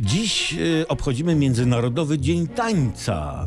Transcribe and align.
Dziś 0.00 0.54
y, 0.58 0.88
obchodzimy 0.88 1.34
Międzynarodowy 1.34 2.18
Dzień 2.18 2.46
Tańca. 2.48 3.46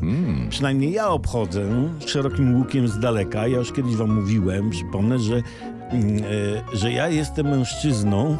Przynajmniej 0.49 0.91
ja 0.91 1.09
obchodzę 1.09 1.89
szerokim 2.05 2.55
łukiem 2.55 2.87
z 2.87 2.99
daleka. 2.99 3.47
Ja 3.47 3.57
już 3.57 3.71
kiedyś 3.73 3.95
wam 3.95 4.15
mówiłem, 4.15 4.69
przypomnę, 4.69 5.19
że, 5.19 5.35
mm, 5.89 6.17
e, 6.73 6.77
że 6.77 6.91
ja 6.91 7.09
jestem 7.09 7.45
mężczyzną, 7.49 8.37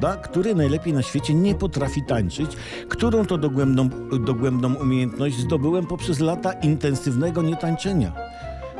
da, 0.00 0.16
który 0.16 0.54
najlepiej 0.54 0.92
na 0.92 1.02
świecie 1.02 1.34
nie 1.34 1.54
potrafi 1.54 2.02
tańczyć, 2.02 2.56
którą 2.88 3.26
to 3.26 3.38
dogłębną, 3.38 3.88
dogłębną 4.24 4.74
umiejętność 4.74 5.38
zdobyłem 5.38 5.86
poprzez 5.86 6.20
lata 6.20 6.52
intensywnego 6.52 7.42
nietańczenia. 7.42 8.12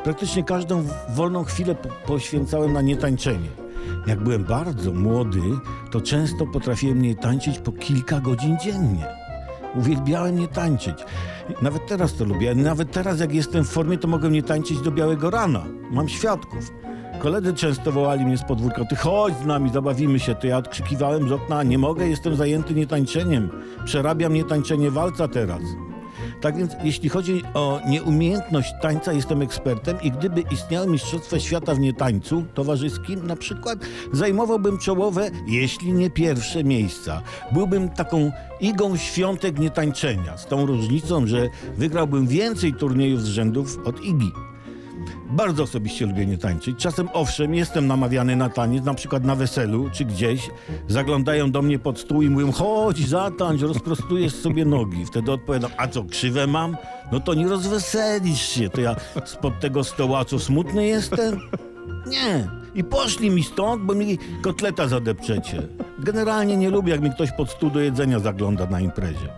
Praktycznie 0.04 0.44
każdą 0.44 0.84
wolną 1.08 1.44
chwilę 1.44 1.74
po- 1.74 1.88
poświęcałem 2.06 2.72
na 2.72 2.80
nietańczenie. 2.82 3.48
Jak 4.06 4.20
byłem 4.20 4.44
bardzo 4.44 4.92
młody, 4.92 5.40
to 5.90 6.00
często 6.00 6.46
potrafiłem 6.46 7.02
nie 7.02 7.14
tańczyć 7.14 7.58
po 7.58 7.72
kilka 7.72 8.20
godzin 8.20 8.56
dziennie. 8.64 9.06
Uwielbiałem 9.74 10.38
nie 10.38 10.48
tańczyć. 10.48 10.96
Nawet 11.62 11.86
teraz 11.86 12.14
to 12.14 12.24
lubię. 12.24 12.54
Nawet 12.54 12.92
teraz, 12.92 13.20
jak 13.20 13.34
jestem 13.34 13.64
w 13.64 13.68
formie, 13.68 13.98
to 13.98 14.08
mogę 14.08 14.30
nie 14.30 14.42
tańczyć 14.42 14.80
do 14.80 14.90
białego 14.90 15.30
rana. 15.30 15.62
Mam 15.90 16.08
świadków. 16.08 16.72
Koledzy 17.18 17.54
często 17.54 17.92
wołali 17.92 18.24
mnie 18.24 18.38
z 18.38 18.44
podwórka, 18.44 18.84
ty 18.84 18.96
chodź 18.96 19.34
z 19.36 19.46
nami, 19.46 19.70
zabawimy 19.70 20.20
się. 20.20 20.34
To 20.34 20.46
ja 20.46 20.56
odkrzykiwałem 20.56 21.28
z 21.28 21.32
okna, 21.32 21.62
nie 21.62 21.78
mogę, 21.78 22.08
jestem 22.08 22.36
zajęty 22.36 22.74
nietańczeniem. 22.74 23.50
Przerabiam 23.84 24.34
nietańczenie 24.34 24.90
walca 24.90 25.28
teraz. 25.28 25.62
Tak 26.42 26.56
więc, 26.56 26.72
jeśli 26.84 27.08
chodzi 27.08 27.42
o 27.54 27.80
nieumiejętność 27.88 28.72
tańca, 28.82 29.12
jestem 29.12 29.42
ekspertem 29.42 30.02
i 30.02 30.10
gdyby 30.10 30.40
istniały 30.40 30.86
Mistrzostwa 30.86 31.40
Świata 31.40 31.74
w 31.74 31.80
nietańcu 31.80 32.44
towarzyskim, 32.54 33.26
na 33.26 33.36
przykład, 33.36 33.78
zajmowałbym 34.12 34.78
czołowe, 34.78 35.30
jeśli 35.46 35.92
nie 35.92 36.10
pierwsze 36.10 36.64
miejsca. 36.64 37.22
Byłbym 37.52 37.88
taką 37.88 38.32
igą 38.60 38.96
świątek 38.96 39.58
nietańczenia, 39.58 40.36
z 40.36 40.46
tą 40.46 40.66
różnicą, 40.66 41.26
że 41.26 41.48
wygrałbym 41.76 42.26
więcej 42.26 42.74
turniejów 42.74 43.22
z 43.22 43.26
rzędów 43.26 43.78
od 43.84 44.04
igi. 44.04 44.32
Bardzo 45.30 45.62
osobiście 45.62 46.06
lubię 46.06 46.26
nie 46.26 46.38
tańczyć. 46.38 46.78
Czasem 46.78 47.08
owszem, 47.12 47.54
jestem 47.54 47.86
namawiany 47.86 48.36
na 48.36 48.48
taniec, 48.48 48.84
na 48.84 48.94
przykład 48.94 49.24
na 49.24 49.34
weselu 49.34 49.90
czy 49.92 50.04
gdzieś. 50.04 50.50
Zaglądają 50.88 51.50
do 51.50 51.62
mnie 51.62 51.78
pod 51.78 51.98
stół 51.98 52.22
i 52.22 52.30
mówią, 52.30 52.52
chodź, 52.52 53.08
zatańcz, 53.08 53.62
rozprostujesz 53.62 54.34
sobie 54.34 54.64
nogi. 54.64 55.06
Wtedy 55.06 55.32
odpowiadam, 55.32 55.70
a 55.76 55.88
co, 55.88 56.04
krzywe 56.04 56.46
mam? 56.46 56.76
No 57.12 57.20
to 57.20 57.34
nie 57.34 57.48
rozweselisz 57.48 58.48
się. 58.48 58.68
To 58.68 58.80
ja 58.80 58.96
spod 59.24 59.60
tego 59.60 59.84
stoła, 59.84 60.24
co 60.24 60.38
smutny 60.38 60.86
jestem? 60.86 61.40
Nie. 62.06 62.48
I 62.74 62.84
poszli 62.84 63.30
mi 63.30 63.44
stąd, 63.44 63.82
bo 63.82 63.94
mi 63.94 64.18
kotleta 64.42 64.88
zadepczecie. 64.88 65.62
Generalnie 65.98 66.56
nie 66.56 66.70
lubię, 66.70 66.92
jak 66.92 67.02
mi 67.02 67.10
ktoś 67.10 67.32
pod 67.32 67.50
stół 67.50 67.70
do 67.70 67.80
jedzenia 67.80 68.18
zagląda 68.18 68.66
na 68.66 68.80
imprezie. 68.80 69.28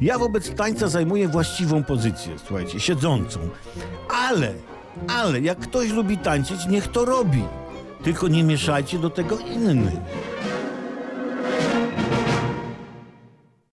Ja 0.00 0.18
wobec 0.18 0.54
tańca 0.54 0.88
zajmuję 0.88 1.28
właściwą 1.28 1.84
pozycję, 1.84 2.38
słuchajcie, 2.46 2.80
siedzącą. 2.80 3.40
Ale, 4.28 4.52
ale 5.08 5.40
jak 5.40 5.58
ktoś 5.58 5.90
lubi 5.90 6.18
tańczyć, 6.18 6.66
niech 6.66 6.88
to 6.88 7.04
robi. 7.04 7.44
Tylko 8.04 8.28
nie 8.28 8.44
mieszajcie 8.44 8.98
do 8.98 9.10
tego 9.10 9.38
innych. 9.38 9.94